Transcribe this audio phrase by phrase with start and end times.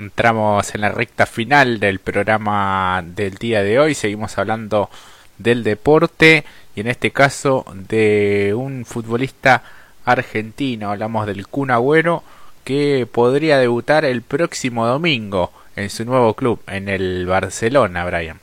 [0.00, 3.92] Entramos en la recta final del programa del día de hoy.
[3.92, 4.88] Seguimos hablando
[5.36, 9.62] del deporte y en este caso de un futbolista
[10.06, 10.90] argentino.
[10.90, 12.22] Hablamos del Kun Agüero
[12.64, 18.40] que podría debutar el próximo domingo en su nuevo club, en el Barcelona, Brian.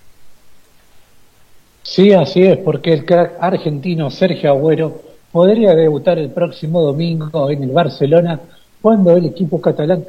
[1.81, 5.01] Sí, así es, porque el crack argentino Sergio Agüero
[5.31, 8.39] podría debutar el próximo domingo en el Barcelona
[8.79, 10.05] cuando el equipo catalán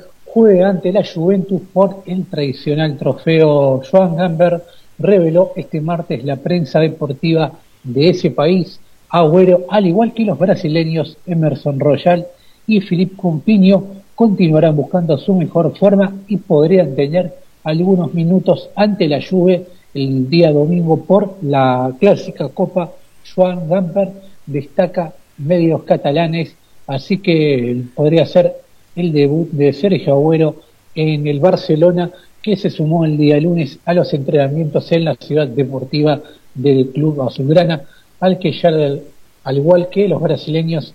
[0.47, 4.63] ante la Juventus por el tradicional trofeo Joan Gamber,
[4.99, 7.53] reveló este martes la prensa deportiva
[7.83, 8.79] de ese país.
[9.11, 12.27] Agüero, al igual que los brasileños Emerson Royal
[12.69, 13.85] y Philippe Compinho,
[14.15, 17.35] continuarán buscando su mejor forma y podrían tener
[17.65, 22.93] algunos minutos ante la Juve el día domingo por la clásica Copa
[23.35, 24.13] Joan Gamper,
[24.47, 26.55] destaca medios catalanes,
[26.87, 28.68] así que podría ser
[28.99, 30.57] el debut de Sergio Agüero
[30.95, 32.11] en el Barcelona,
[32.43, 36.21] que se sumó el día lunes a los entrenamientos en la ciudad deportiva
[36.55, 37.83] del club azulgrana,
[38.21, 40.95] al que ya, al igual que los brasileños,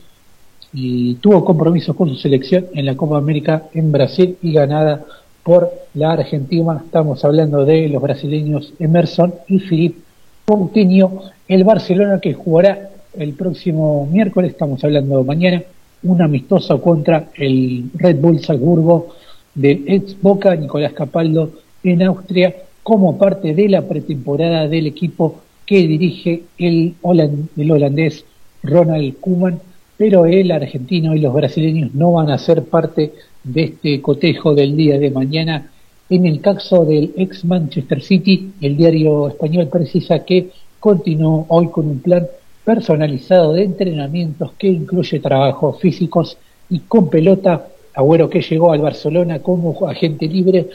[0.74, 5.06] y tuvo compromisos con su selección en la Copa América en Brasil y ganada
[5.44, 6.82] por la Argentina.
[6.84, 10.00] Estamos hablando de los brasileños Emerson y Filipe
[10.46, 11.22] Coutinho.
[11.48, 15.62] El Barcelona que jugará el próximo miércoles, estamos hablando mañana,
[16.04, 19.16] una amistosa contra el Red Bull Salzburgo
[19.56, 21.52] del ex Boca Nicolás Capaldo
[21.84, 28.26] en Austria como parte de la pretemporada del equipo que dirige el, holandés
[28.64, 29.60] Ronald Koeman,
[29.98, 34.76] pero el argentino y los brasileños no van a ser parte de este cotejo del
[34.76, 35.70] día de mañana.
[36.10, 41.88] En el caso del ex Manchester City, el diario español precisa que continuó hoy con
[41.88, 42.28] un plan
[42.64, 46.38] personalizado de entrenamientos que incluye trabajos físicos
[46.70, 47.68] y con pelota.
[47.96, 50.68] Agüero que llegó al Barcelona como agente libre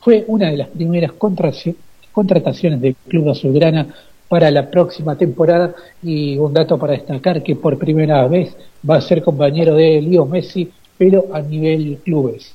[0.00, 3.86] fue una de las primeras contrataciones del club azulgrana
[4.28, 8.56] para la próxima temporada y un dato para destacar que por primera vez
[8.88, 12.54] va a ser compañero de Leo Messi pero a nivel clubes.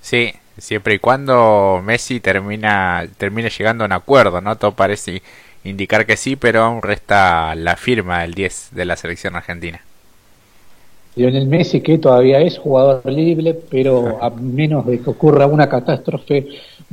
[0.00, 4.56] Sí, siempre y cuando Messi termina termine llegando a un acuerdo, ¿no?
[4.56, 5.22] Todo parece
[5.64, 9.80] indicar que sí, pero aún resta la firma del 10 de la selección argentina.
[11.16, 16.46] Lionel Messi, que todavía es jugador libre, pero a menos de que ocurra una catástrofe,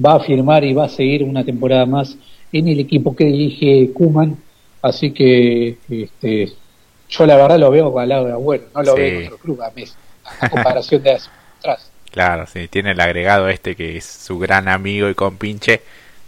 [0.04, 2.18] va a firmar y va a seguir una temporada más
[2.52, 4.38] en el equipo que dirige Kuman.
[4.82, 6.52] Así que este,
[7.10, 9.62] yo la verdad lo veo al lado de Agüero, no lo veo en otro club
[9.62, 9.96] a Messi,
[10.42, 11.92] a comparación de atrás.
[12.12, 15.82] Claro, sí, tiene el agregado este que es su gran amigo y compinche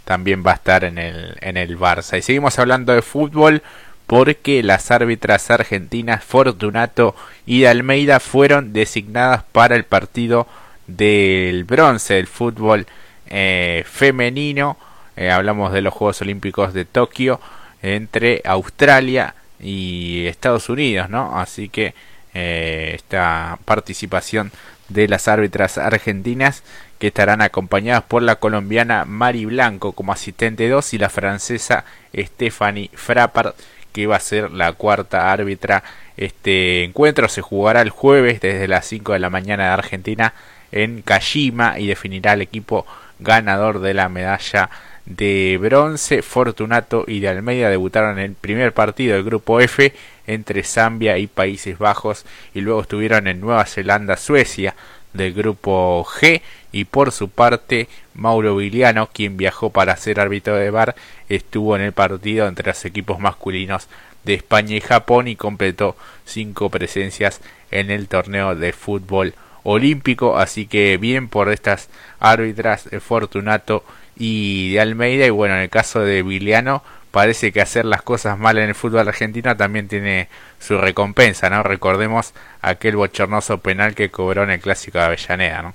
[0.08, 2.16] también va a estar en el, en el Barça.
[2.16, 3.62] Y seguimos hablando de fútbol
[4.06, 7.14] porque las árbitras argentinas Fortunato
[7.44, 10.46] y Almeida fueron designadas para el partido
[10.86, 12.86] del bronce del fútbol
[13.28, 14.78] eh, femenino.
[15.14, 17.38] Eh, hablamos de los Juegos Olímpicos de Tokio
[17.82, 21.38] entre Australia y Estados Unidos, ¿no?
[21.38, 21.92] Así que
[22.32, 24.52] eh, esta participación
[24.88, 26.62] de las árbitras argentinas
[26.98, 32.90] que estarán acompañadas por la colombiana Mari Blanco como asistente 2 y la francesa Stephanie
[32.94, 33.54] Frappard
[33.92, 35.82] que va a ser la cuarta árbitra.
[36.16, 40.34] Este encuentro se jugará el jueves desde las 5 de la mañana de Argentina
[40.72, 42.86] en Kashima y definirá el equipo
[43.18, 44.70] ganador de la medalla
[45.06, 46.22] de bronce.
[46.22, 49.94] Fortunato y de Almeida debutaron en el primer partido del grupo F
[50.26, 54.74] entre Zambia y Países Bajos y luego estuvieron en Nueva Zelanda, Suecia
[55.12, 56.42] del grupo G
[56.72, 60.94] y por su parte Mauro Viliano, quien viajó para ser árbitro de bar,
[61.28, 63.88] estuvo en el partido entre los equipos masculinos
[64.24, 70.66] de España y Japón y completó cinco presencias en el torneo de fútbol olímpico, así
[70.66, 71.88] que bien por estas
[72.20, 73.84] árbitras Fortunato
[74.16, 75.26] y de Almeida.
[75.26, 78.74] Y bueno en el caso de Viliano parece que hacer las cosas mal en el
[78.74, 81.62] fútbol argentino también tiene su recompensa, ¿no?
[81.62, 85.74] Recordemos aquel bochornoso penal que cobró en el clásico de Avellaneda, ¿no?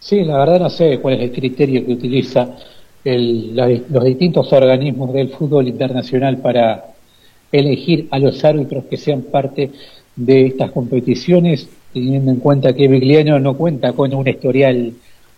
[0.00, 2.48] Sí, la verdad no sé cuál es el criterio que utiliza
[3.04, 6.84] los distintos organismos del fútbol internacional para
[7.50, 9.70] elegir a los árbitros que sean parte
[10.14, 14.92] de estas competiciones, teniendo en cuenta que Vigliano no cuenta con un historial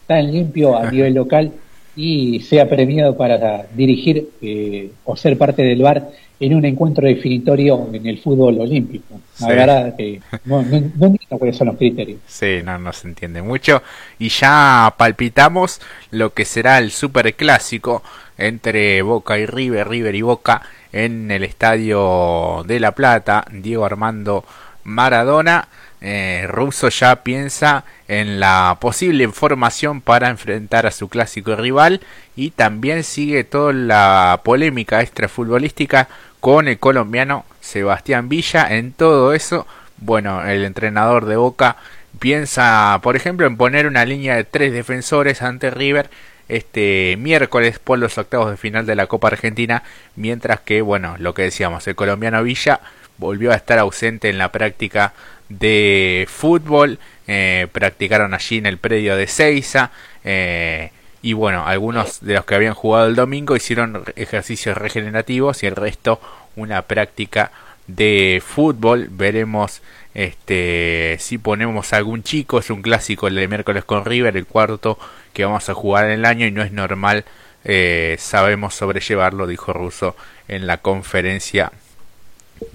[0.07, 1.53] tan limpio a nivel local
[1.97, 6.11] y sea premiado para dirigir eh, o ser parte del VAR
[6.41, 9.21] en un encuentro definitorio en el fútbol olímpico.
[9.41, 12.21] La verdad que no, entiendo cuáles son los criterios.
[12.27, 13.83] Sí, no, no se entiende mucho.
[14.19, 18.03] Y ya palpitamos lo que será el superclásico
[18.39, 24.45] entre Boca y River, River y Boca en el estadio de La Plata, Diego Armando
[24.85, 25.69] Maradona.
[26.01, 32.01] eh, Russo ya piensa en la posible formación para enfrentar a su clásico rival
[32.37, 36.09] y también sigue toda la polémica extrafutbolística
[36.41, 38.67] con el colombiano Sebastián Villa.
[38.71, 39.67] En todo eso,
[39.99, 41.77] bueno, el entrenador de Boca
[42.19, 46.09] piensa, por ejemplo, en poner una línea de tres defensores ante River
[46.49, 49.85] este miércoles por los octavos de final de la Copa Argentina,
[50.17, 52.81] mientras que, bueno, lo que decíamos, el colombiano Villa
[53.21, 55.13] volvió a estar ausente en la práctica
[55.49, 59.93] de fútbol, eh, practicaron allí en el predio de Seiza,
[60.25, 60.91] eh,
[61.23, 65.77] y bueno, algunos de los que habían jugado el domingo hicieron ejercicios regenerativos y el
[65.77, 66.21] resto
[66.57, 67.53] una práctica
[67.87, 69.09] de fútbol.
[69.11, 69.83] Veremos
[70.15, 74.99] este si ponemos algún chico, es un clásico el de miércoles con River, el cuarto
[75.35, 77.25] que vamos a jugar en el año y no es normal,
[77.65, 80.17] eh, sabemos sobrellevarlo, dijo Russo
[80.49, 81.71] en la conferencia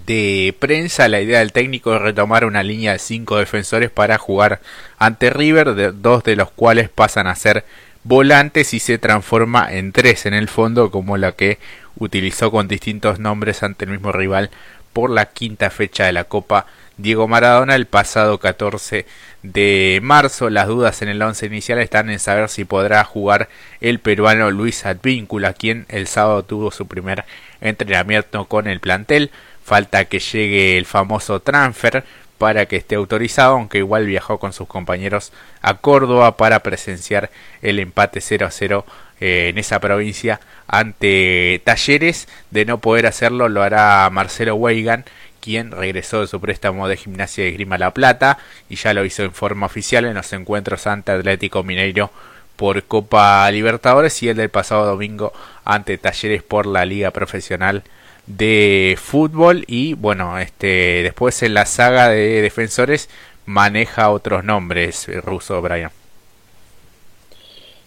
[0.05, 1.07] de prensa.
[1.07, 4.61] La idea del técnico es retomar una línea de cinco defensores para jugar
[4.97, 7.65] ante River, dos de los cuales pasan a ser
[8.03, 11.59] volantes y se transforma en tres en el fondo, como la que
[11.97, 14.49] utilizó con distintos nombres ante el mismo rival
[14.93, 16.67] por la quinta fecha de la Copa
[16.97, 19.05] Diego Maradona el pasado 14
[19.43, 20.49] de marzo.
[20.49, 23.49] Las dudas en el once inicial están en saber si podrá jugar
[23.81, 27.25] el peruano Luis Advíncula, quien el sábado tuvo su primer
[27.59, 29.31] entrenamiento con el plantel.
[29.65, 32.03] Falta que llegue el famoso transfer
[32.37, 35.33] para que esté autorizado, aunque igual viajó con sus compañeros
[35.63, 37.31] a Córdoba para presenciar
[37.63, 38.85] el empate 0 a 0
[39.19, 42.27] eh, en esa provincia ante Talleres.
[42.51, 45.03] De no poder hacerlo, lo hará Marcelo Weigan,
[45.41, 48.37] quien regresó de su préstamo de Gimnasia de Grima La Plata
[48.69, 52.11] y ya lo hizo en forma oficial en los encuentros ante Atlético Mineiro
[52.55, 55.33] por Copa Libertadores y el del pasado domingo
[55.63, 57.83] ante Talleres por la Liga Profesional
[58.27, 63.09] de fútbol y bueno, este después en la saga de defensores
[63.45, 65.91] maneja otros nombres eh, ruso Brian.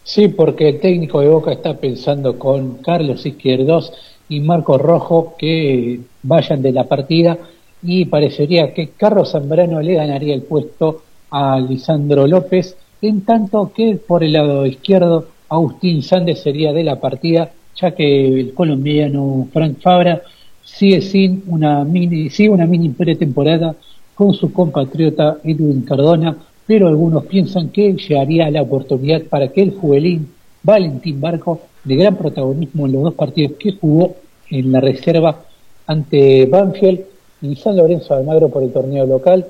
[0.05, 3.93] Sí, porque el técnico de Boca está pensando con Carlos Izquierdos
[4.29, 7.37] y Marco Rojo que vayan de la partida
[7.82, 13.96] y parecería que Carlos Zambrano le ganaría el puesto a Lisandro López, en tanto que
[13.96, 19.78] por el lado izquierdo Agustín Sández sería de la partida ya que el colombiano Frank
[19.80, 20.22] Fabra
[20.64, 23.75] sigue sin una mini, sigue una mini pretemporada
[24.14, 26.36] con su compatriota Edwin Cardona,
[26.66, 30.26] pero algunos piensan que llegaría la oportunidad para que el juvenil
[30.62, 34.16] Valentín Barco, de gran protagonismo en los dos partidos que jugó
[34.50, 35.44] en la reserva
[35.86, 37.00] ante Banfield
[37.40, 39.46] y San Lorenzo Almagro por el torneo local,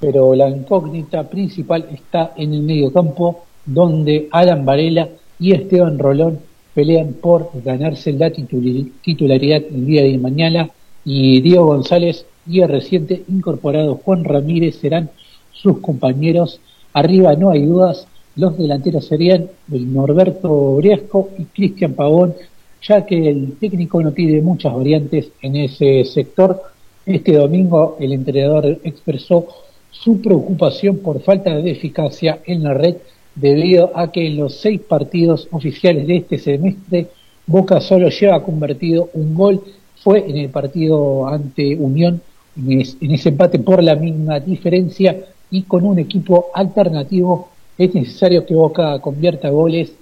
[0.00, 5.08] pero la incógnita principal está en el medio campo, donde Alan Varela
[5.38, 6.38] y Esteban Rolón
[6.76, 10.68] pelean por ganarse la titularidad el día de mañana
[11.06, 15.08] y Diego González y el reciente incorporado Juan Ramírez serán
[15.52, 16.60] sus compañeros.
[16.92, 18.06] Arriba no hay dudas,
[18.36, 22.34] los delanteros serían el Norberto Briasco y Cristian Pavón,
[22.82, 26.60] ya que el técnico no tiene muchas variantes en ese sector.
[27.06, 29.46] Este domingo el entrenador expresó
[29.90, 32.96] su preocupación por falta de eficacia en la red
[33.36, 37.08] debido a que en los seis partidos oficiales de este semestre
[37.46, 39.62] Boca solo lleva convertido un gol,
[40.02, 42.20] fue en el partido ante Unión,
[42.56, 45.16] en ese empate por la misma diferencia
[45.50, 47.50] y con un equipo alternativo.
[47.78, 49.92] Es necesario que Boca convierta goles,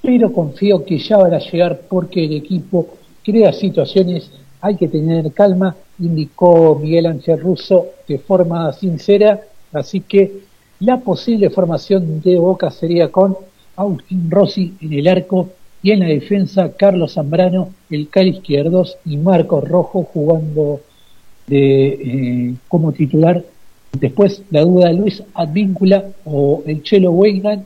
[0.00, 2.86] pero confío que ya van a llegar porque el equipo
[3.22, 4.30] crea situaciones,
[4.62, 10.45] hay que tener calma, indicó Miguel Ángel Russo de forma sincera, así que
[10.80, 13.36] la posible formación de Boca sería con
[13.76, 15.50] Agustín Rossi en el arco
[15.82, 20.80] y en la defensa Carlos Zambrano, el cal izquierdos y Marcos Rojo jugando
[21.46, 23.44] de, eh, como titular.
[23.92, 27.64] Después la duda Luis Advíncula o el Chelo Weigan.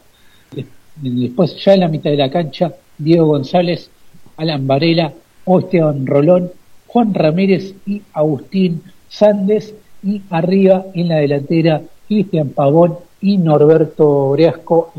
[0.96, 3.90] Después ya en la mitad de la cancha Diego González,
[4.36, 5.12] Alan Varela,
[5.46, 6.50] Esteban Rolón,
[6.86, 14.92] Juan Ramírez y Agustín Sández y arriba en la delantera Cristian Pavón y Norberto Breasco.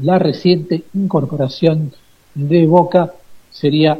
[0.00, 1.92] La reciente incorporación
[2.34, 3.12] de Boca
[3.50, 3.98] sería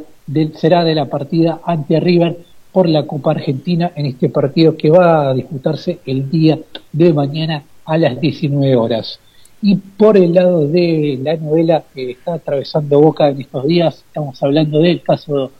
[0.55, 2.39] será de la partida ante River
[2.71, 6.57] por la Copa Argentina en este partido que va a disputarse el día
[6.91, 9.19] de mañana a las 19 horas.
[9.61, 14.41] Y por el lado de la novela que está atravesando Boca en estos días, estamos
[14.41, 15.51] hablando del caso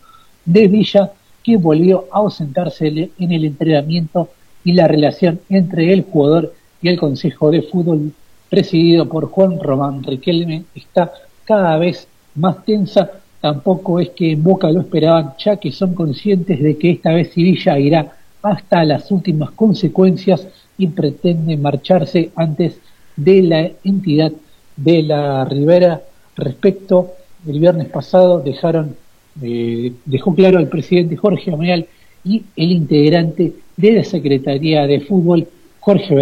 [0.44, 1.12] de Villa,
[1.44, 4.30] que volvió a ausentarse en el entrenamiento
[4.64, 8.12] y la relación entre el jugador y el Consejo de Fútbol,
[8.50, 11.12] presidido por Juan Román Riquelme, está
[11.44, 13.12] cada vez más tensa.
[13.42, 17.32] Tampoco es que en Boca lo esperaban, ya que son conscientes de que esta vez
[17.34, 22.80] Sevilla irá hasta las últimas consecuencias y pretende marcharse antes
[23.16, 24.32] de la entidad
[24.76, 26.02] de la Ribera.
[26.36, 27.14] Respecto,
[27.48, 28.96] el viernes pasado dejaron,
[29.42, 31.88] eh, dejó claro al presidente Jorge Ameal
[32.24, 35.48] y el integrante de la Secretaría de Fútbol,
[35.86, 36.16] Jorge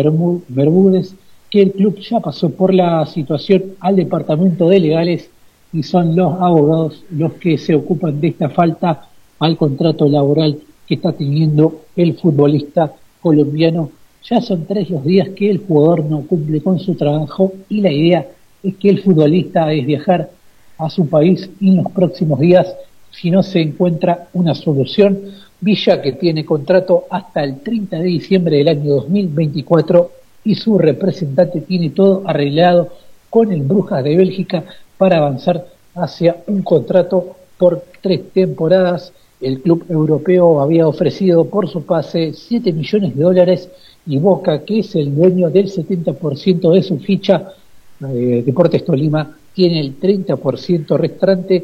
[0.49, 1.15] Bermúdez,
[1.49, 5.29] que el club ya pasó por la situación al departamento de legales
[5.71, 9.07] y son los abogados los que se ocupan de esta falta
[9.39, 12.91] al contrato laboral que está teniendo el futbolista
[13.21, 13.89] colombiano.
[14.29, 17.91] Ya son tres los días que el jugador no cumple con su trabajo y la
[17.93, 18.27] idea
[18.63, 20.29] es que el futbolista es viajar
[20.77, 22.67] a su país en los próximos días
[23.11, 25.19] si no se encuentra una solución.
[25.63, 30.11] Villa que tiene contrato hasta el 30 de diciembre del año 2024
[30.43, 32.89] y su representante tiene todo arreglado
[33.29, 34.65] con el Brujas de Bélgica
[34.97, 35.65] para avanzar
[35.95, 39.13] hacia un contrato por tres temporadas.
[39.39, 43.69] El club europeo había ofrecido por su pase 7 millones de dólares
[44.05, 47.53] y Boca, que es el dueño del 70% de su ficha,
[48.01, 51.63] eh, Deportes Tolima tiene el 30% restante,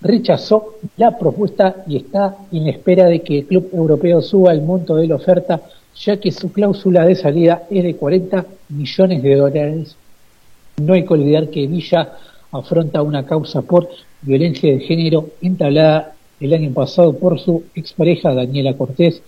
[0.00, 4.96] rechazó la propuesta y está en espera de que el club europeo suba el monto
[4.96, 5.60] de la oferta,
[5.96, 9.96] ya que su cláusula de salida es de 40 millones de dólares.
[10.78, 12.12] No hay que olvidar que Villa
[12.52, 13.88] afronta una causa por
[14.22, 19.22] violencia de género entablada el año pasado por su expareja Daniela Cortés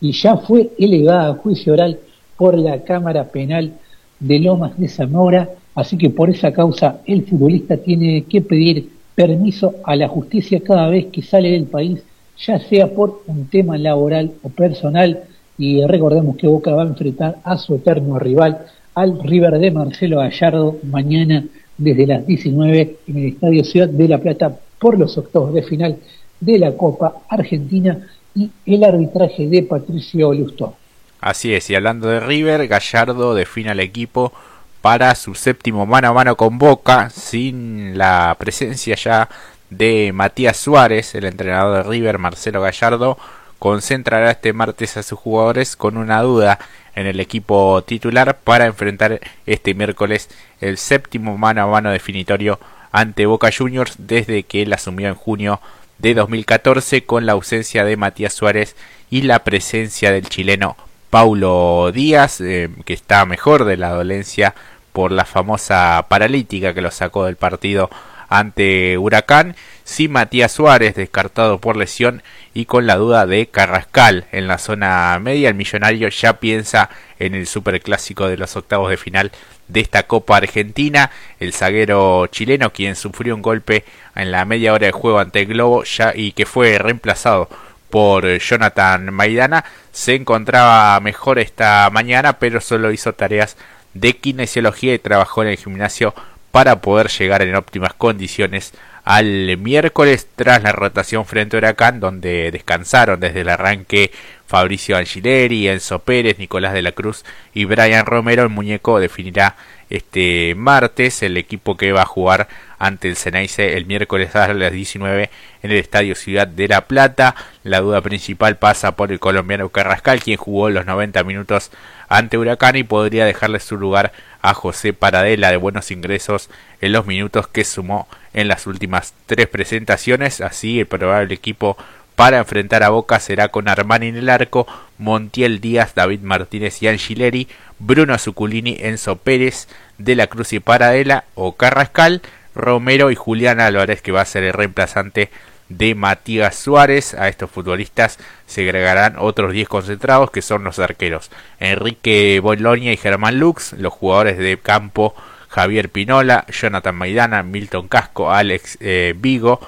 [0.00, 1.98] y ya fue elevada a juicio oral
[2.36, 3.72] por la Cámara Penal
[4.20, 9.74] de Lomas de Zamora, así que por esa causa el futbolista tiene que pedir permiso
[9.82, 11.98] a la justicia cada vez que sale del país,
[12.38, 15.24] ya sea por un tema laboral o personal,
[15.58, 20.18] y recordemos que Boca va a enfrentar a su eterno rival, al River de Marcelo
[20.18, 21.44] Gallardo, mañana
[21.76, 25.96] desde las 19 en el Estadio Ciudad de La Plata por los octavos de final
[26.38, 27.98] de la Copa Argentina
[28.36, 30.76] y el arbitraje de Patricio Lustó.
[31.20, 34.32] Así es, y hablando de River, Gallardo define al equipo
[34.80, 39.28] para su séptimo mano a mano con Boca, sin la presencia ya
[39.70, 43.18] de Matías Suárez, el entrenador de River, Marcelo Gallardo,
[43.58, 46.58] concentrará este martes a sus jugadores con una duda
[46.94, 50.28] en el equipo titular para enfrentar este miércoles
[50.60, 52.58] el séptimo mano a mano definitorio
[52.92, 55.60] ante Boca Juniors desde que él asumió en junio
[55.98, 58.76] de 2014 con la ausencia de Matías Suárez
[59.10, 60.76] y la presencia del chileno
[61.10, 64.54] Paulo Díaz eh, que está mejor de la dolencia
[64.92, 67.90] por la famosa paralítica que lo sacó del partido
[68.28, 72.22] ante Huracán, sí Matías Suárez descartado por lesión
[72.52, 77.34] y con la duda de Carrascal en la zona media, el millonario ya piensa en
[77.34, 79.32] el superclásico de los octavos de final
[79.68, 81.10] de esta Copa Argentina,
[81.40, 83.84] el zaguero chileno quien sufrió un golpe
[84.14, 87.48] en la media hora de juego ante el Globo ya y que fue reemplazado
[87.90, 93.56] por Jonathan Maidana se encontraba mejor esta mañana pero solo hizo tareas
[93.94, 96.14] de kinesiología y trabajó en el gimnasio
[96.50, 98.72] para poder llegar en óptimas condiciones
[99.04, 104.12] al miércoles tras la rotación frente a Huracán donde descansaron desde el arranque
[104.46, 108.42] Fabricio Angileri, Enzo Pérez, Nicolás de la Cruz y Brian Romero.
[108.42, 109.56] El muñeco definirá
[109.90, 114.72] este martes el equipo que va a jugar ante el Ceneice el miércoles a las
[114.72, 115.30] 19
[115.62, 117.34] en el Estadio Ciudad de La Plata.
[117.64, 121.70] La duda principal pasa por el colombiano Carrascal, quien jugó los 90 minutos
[122.08, 126.48] ante Huracán y podría dejarle su lugar a José Paradela de buenos ingresos
[126.80, 130.40] en los minutos que sumó en las últimas tres presentaciones.
[130.40, 131.76] Así el probable equipo
[132.18, 134.66] para enfrentar a Boca será con Armani en el arco,
[134.98, 137.46] Montiel Díaz, David Martínez y Angileri,
[137.78, 142.20] Bruno Zuculini, Enzo Pérez, De la Cruz y Paradela o Carrascal,
[142.56, 145.30] Romero y Julián Álvarez que va a ser el reemplazante
[145.68, 147.14] de Matías Suárez.
[147.14, 152.96] A estos futbolistas se agregarán otros 10 concentrados que son los arqueros Enrique Bolonia y
[152.96, 155.14] Germán Lux, los jugadores de campo
[155.50, 159.60] Javier Pinola, Jonathan Maidana, Milton Casco, Alex eh, Vigo,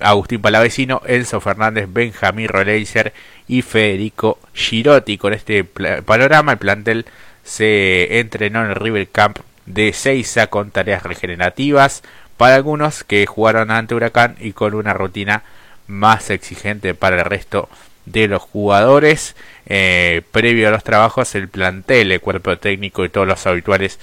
[0.00, 3.12] Agustín Palavecino, Enzo Fernández, Benjamín Roleiser
[3.46, 5.18] y Federico Girotti.
[5.18, 7.06] Con este panorama el plantel
[7.44, 12.02] se entrenó en el River Camp de Seiza con tareas regenerativas,
[12.36, 15.42] para algunos que jugaron ante Huracán y con una rutina
[15.88, 17.68] más exigente para el resto
[18.06, 19.34] de los jugadores.
[19.66, 23.98] Eh, previo a los trabajos, el plantel, el cuerpo técnico y todos los habituales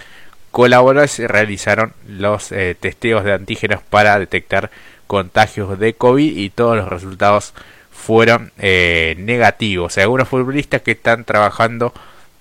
[0.52, 4.72] colaboradores realizaron los eh, testeos de antígenos para detectar
[5.08, 7.54] contagios de COVID y todos los resultados
[7.92, 9.98] fueron eh, negativos.
[9.98, 11.94] Hay algunos futbolistas que están trabajando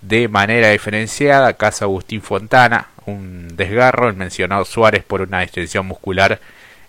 [0.03, 6.41] de manera diferenciada, caso Agustín Fontana, un desgarro, el mencionado Suárez por una extensión muscular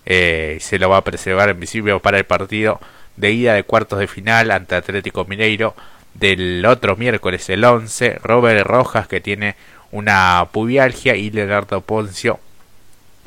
[0.04, 2.80] eh, se lo va a preservar en principio para el partido
[3.16, 5.74] de ida de cuartos de final ante Atlético Mineiro
[6.14, 9.56] del otro miércoles, el 11, Robert Rojas que tiene
[9.90, 12.38] una pubialgia y Leonardo Poncio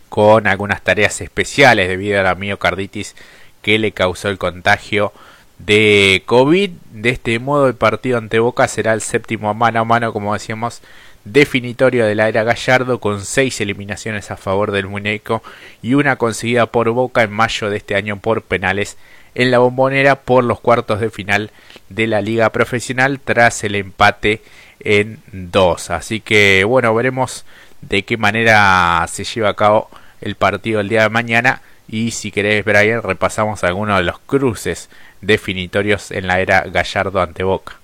[0.09, 3.15] con algunas tareas especiales debido a la miocarditis
[3.61, 5.13] que le causó el contagio
[5.59, 6.71] de COVID.
[6.91, 10.81] De este modo el partido ante Boca será el séptimo mano a mano, como decíamos,
[11.25, 15.43] definitorio de la era Gallardo con seis eliminaciones a favor del muñeco
[15.81, 18.97] y una conseguida por Boca en mayo de este año por penales
[19.35, 21.51] en la bombonera por los cuartos de final
[21.89, 24.41] de la liga profesional tras el empate
[24.79, 25.89] en dos.
[25.91, 27.45] Así que bueno, veremos
[27.81, 29.89] de qué manera se lleva a cabo
[30.21, 34.89] el partido el día de mañana y si querés Brian repasamos algunos de los cruces
[35.21, 37.79] definitorios en la era Gallardo ante Boca.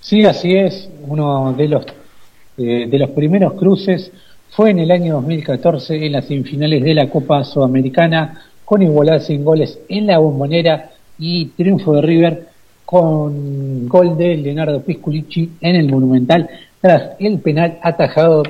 [0.00, 0.90] Sí, así es.
[1.06, 1.86] Uno de los
[2.56, 4.12] eh, de los primeros cruces
[4.50, 9.44] fue en el año 2014 en las semifinales de la Copa Sudamericana con igualdad sin
[9.44, 12.48] goles en la bombonera y triunfo de River
[12.84, 16.48] con gol de Leonardo Pisculici en el Monumental
[16.84, 18.42] tras el penal atajado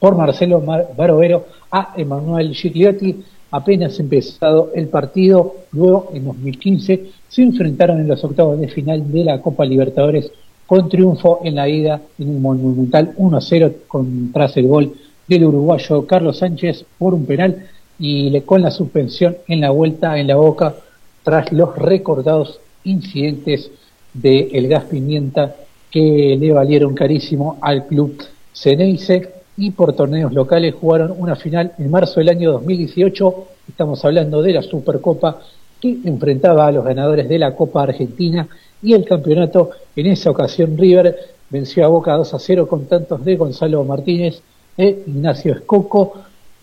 [0.00, 0.60] por Marcelo
[0.96, 3.22] Barovero a Emanuel Gigliotti.
[3.52, 9.22] Apenas empezado el partido, luego en 2015 se enfrentaron en los octavos de final de
[9.22, 10.32] la Copa Libertadores
[10.66, 14.92] con triunfo en la ida en el Monumental 1-0 tras el gol
[15.28, 20.26] del uruguayo Carlos Sánchez por un penal y con la suspensión en la vuelta en
[20.26, 20.74] la boca
[21.22, 23.70] tras los recordados incidentes
[24.14, 25.54] de gas pimienta
[25.90, 31.90] que le valieron carísimo al club Ceneice y por torneos locales jugaron una final en
[31.90, 35.40] marzo del año 2018, estamos hablando de la Supercopa
[35.80, 38.48] que enfrentaba a los ganadores de la Copa Argentina
[38.82, 41.16] y el campeonato, en esa ocasión River
[41.50, 44.40] venció a Boca 2 a 0 con tantos de Gonzalo Martínez
[44.76, 46.14] e Ignacio Escoco.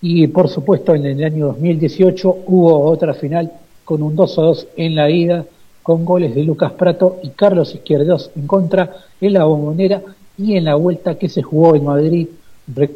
[0.01, 3.51] Y por supuesto en el año 2018 hubo otra final
[3.83, 5.45] con un 2 a 2 en la ida
[5.87, 10.01] con goles de Lucas Prato y Carlos Izquierdos en contra en la bombonera
[10.37, 12.27] y en la vuelta que se jugó en Madrid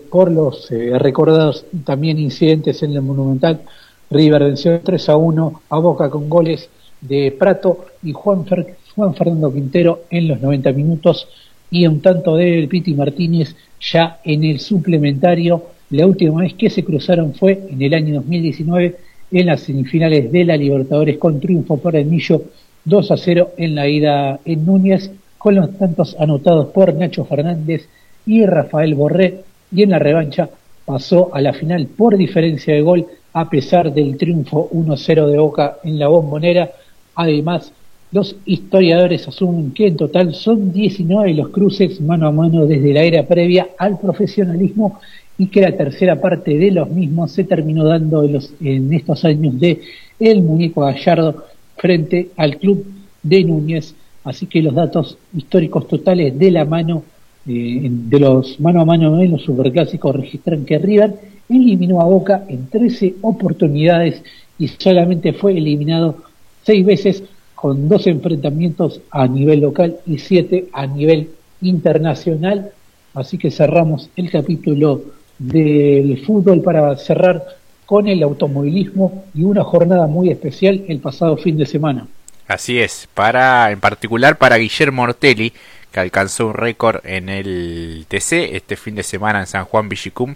[0.10, 3.62] por los eh, recordados también incidentes en el Monumental.
[4.10, 10.02] River venció 3 a 1 a Boca con goles de Prato y Juan, Fernando Quintero
[10.10, 11.30] en los 90 minutos
[11.70, 16.84] y un tanto de Piti Martínez ya en el suplementario la última vez que se
[16.84, 18.98] cruzaron fue en el año 2019
[19.32, 22.44] en las semifinales de la Libertadores con triunfo por el Millo
[22.86, 27.88] 2 a 0 en la ida en Núñez con los tantos anotados por Nacho Fernández
[28.26, 30.50] y Rafael Borré y en la revancha
[30.86, 35.78] pasó a la final por diferencia de gol a pesar del triunfo 1-0 de Boca
[35.84, 36.72] en la bombonera.
[37.16, 37.72] Además,
[38.12, 43.04] los historiadores asumen que en total son 19 los cruces mano a mano desde la
[43.04, 45.00] era previa al profesionalismo
[45.38, 49.24] y que la tercera parte de los mismos se terminó dando en, los, en estos
[49.24, 49.82] años de
[50.20, 51.46] el muñeco Gallardo
[51.82, 52.86] frente al club
[53.24, 53.96] de Núñez.
[54.24, 57.04] Así que los datos históricos totales de la mano,
[57.48, 61.16] eh, de los mano a mano en los superclásicos registran que River
[61.50, 64.22] eliminó a Boca en 13 oportunidades
[64.60, 66.18] y solamente fue eliminado
[66.64, 67.24] seis veces
[67.56, 71.30] con dos enfrentamientos a nivel local y siete a nivel
[71.62, 72.70] internacional.
[73.16, 75.02] Así que cerramos el capítulo
[75.40, 77.44] del fútbol para cerrar
[77.92, 82.08] con el automovilismo y una jornada muy especial el pasado fin de semana.
[82.48, 85.52] Así es, para en particular para Guillermo Ortelli,
[85.92, 90.36] que alcanzó un récord en el TC este fin de semana en San Juan Villicum.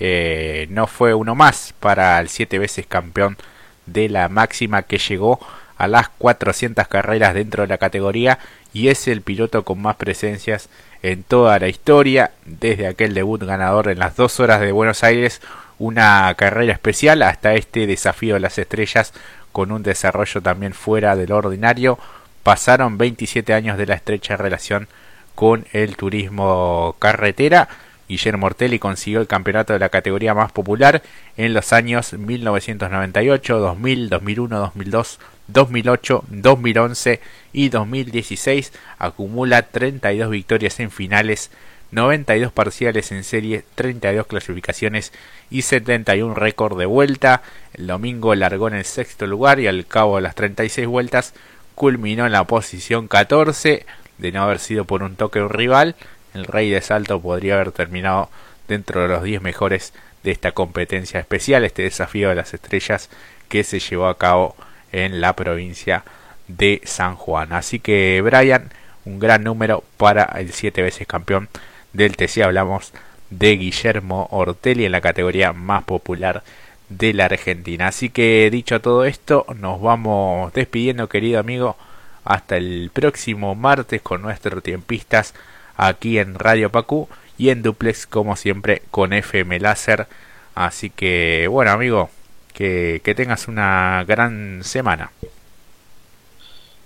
[0.00, 3.36] Eh, no fue uno más para el siete veces campeón
[3.84, 5.40] de la máxima que llegó
[5.76, 8.38] a las 400 carreras dentro de la categoría
[8.72, 10.70] y es el piloto con más presencias
[11.02, 15.42] en toda la historia, desde aquel debut ganador en las dos horas de Buenos Aires,
[15.78, 19.12] una carrera especial hasta este desafío de las estrellas
[19.52, 21.98] con un desarrollo también fuera del ordinario.
[22.42, 24.88] Pasaron 27 años de la estrecha relación
[25.34, 27.68] con el turismo carretera.
[28.08, 31.02] Guillermo Ortelli consiguió el campeonato de la categoría más popular
[31.36, 37.20] en los años 1998, 2000, 2001, 2002, 2008, 2011
[37.52, 41.50] y 2016 acumula 32 victorias en finales,
[41.94, 45.12] 92 parciales en serie, 32 clasificaciones
[45.50, 47.42] y 71 récord de vuelta.
[47.72, 51.34] El domingo largó en el sexto lugar y al cabo de las 36 vueltas
[51.74, 53.86] culminó en la posición 14
[54.18, 55.94] de no haber sido por un toque un rival.
[56.34, 58.28] El rey de salto podría haber terminado
[58.68, 59.92] dentro de los 10 mejores
[60.24, 63.08] de esta competencia especial, este desafío de las estrellas
[63.48, 64.56] que se llevó a cabo
[64.90, 66.04] en la provincia
[66.48, 67.52] de San Juan.
[67.52, 68.70] Así que Brian,
[69.04, 71.48] un gran número para el siete veces campeón
[71.94, 72.42] del TC.
[72.42, 72.92] Hablamos
[73.30, 76.42] de Guillermo Ortelli en la categoría más popular
[76.88, 77.88] de la Argentina.
[77.88, 81.76] Así que dicho todo esto, nos vamos despidiendo, querido amigo.
[82.24, 85.34] hasta el próximo martes con nuestros tiempistas
[85.76, 90.06] aquí en Radio Pacú y en duplex como siempre con FM Láser.
[90.54, 92.10] Así que bueno amigo,
[92.54, 95.10] que, que tengas una gran semana.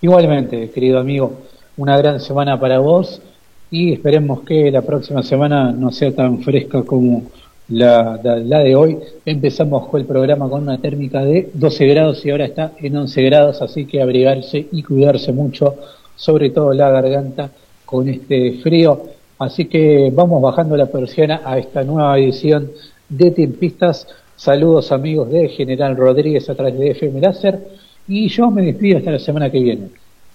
[0.01, 1.41] Igualmente, querido amigo,
[1.77, 3.23] una gran semana para vos
[3.71, 7.25] y esperemos que la próxima semana no sea tan fresca como
[7.69, 8.99] la, de hoy.
[9.25, 13.23] Empezamos con el programa con una térmica de 12 grados y ahora está en 11
[13.23, 15.75] grados, así que abrigarse y cuidarse mucho,
[16.17, 17.51] sobre todo la garganta
[17.85, 19.03] con este frío.
[19.39, 22.71] Así que vamos bajando la persiana a esta nueva edición
[23.09, 24.07] de Tiempistas.
[24.35, 27.59] Saludos amigos de General Rodríguez a través de FM Láser
[28.07, 29.89] y yo me despido hasta la semana que viene.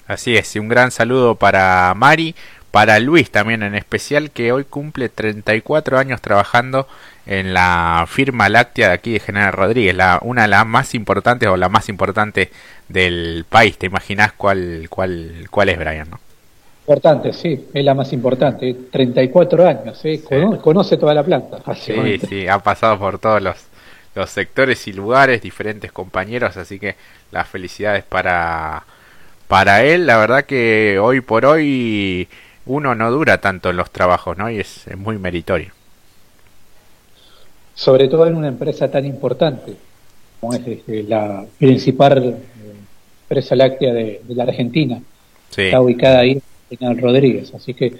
[0.05, 2.35] Así es, y un gran saludo para Mari,
[2.73, 6.87] para Luis también en especial, que hoy cumple 34 años trabajando
[7.27, 11.47] en la firma láctea de aquí de General Rodríguez, la, una de las más importantes
[11.47, 12.49] o la más importante
[12.89, 13.77] del país.
[13.77, 16.09] ¿Te imaginas cuál, cuál, cuál es, Brian?
[16.09, 16.19] ¿no?
[16.87, 18.75] Importante, sí, es la más importante.
[18.91, 20.23] 34 años, ¿eh?
[20.59, 21.59] Conoce, toda la planta.
[21.75, 23.57] Sí, sí, ha pasado por todos los,
[24.15, 26.95] los sectores y lugares, diferentes compañeros, así que
[27.29, 28.83] las felicidades para,
[29.47, 30.07] para él.
[30.07, 32.27] La verdad que hoy por hoy
[32.65, 34.49] uno no dura tanto en los trabajos, ¿no?
[34.49, 35.71] Y es, muy meritorio.
[37.75, 39.75] Sobre todo en una empresa tan importante
[40.39, 42.35] como es este, la principal eh,
[43.23, 45.01] empresa láctea de, la Argentina.
[45.55, 47.53] Está ubicada ahí en Rodríguez.
[47.53, 47.95] Así que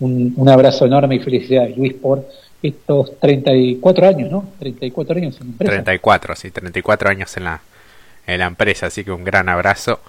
[0.00, 2.26] un, un, abrazo enorme y felicidades, Luis, por
[2.62, 4.48] estos 34 años, ¿no?
[4.58, 5.72] 34 años en la empresa.
[5.72, 7.60] 34, sí, 34 años en la,
[8.26, 8.86] en la empresa.
[8.86, 10.00] Así que un gran abrazo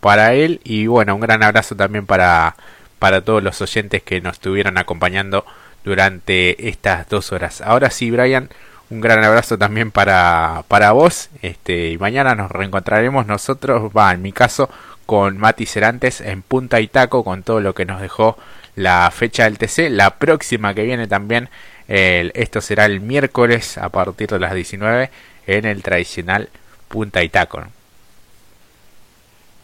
[0.00, 2.56] para él y bueno, un gran abrazo también para
[2.98, 5.44] para todos los oyentes que nos estuvieron acompañando
[5.84, 7.60] durante estas dos horas.
[7.60, 8.48] Ahora sí, Brian,
[8.90, 11.30] un gran abrazo también para, para vos.
[11.42, 14.68] Este, y mañana nos reencontraremos nosotros, va, en mi caso,
[15.06, 18.36] con Mati Cerantes en Punta y Taco, con todo lo que nos dejó
[18.76, 19.90] la fecha del TC.
[19.90, 21.48] La próxima que viene también,
[21.86, 25.10] esto será el miércoles a partir de las 19
[25.46, 26.48] en el tradicional
[26.88, 27.62] Punta y Taco.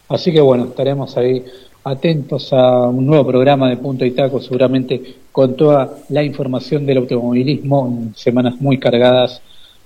[0.08, 1.44] Así que bueno, estaremos ahí
[1.84, 6.98] atentos a un nuevo programa de Punto y Taco, seguramente con toda la información del
[6.98, 9.40] automovilismo en semanas muy cargadas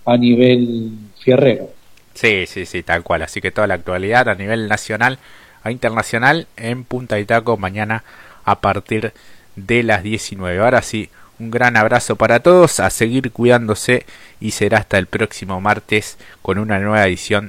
[0.04, 1.70] a nivel fierrero.
[2.14, 3.22] Sí, sí, sí, tal cual.
[3.22, 5.18] Así que toda la actualidad a nivel nacional
[5.64, 8.04] e internacional en Punta y Taco mañana
[8.44, 9.12] a partir
[9.57, 10.59] de las 19.
[10.61, 14.07] Ahora sí, un gran abrazo para todos, a seguir cuidándose
[14.40, 17.42] y será hasta el próximo martes con una nueva edición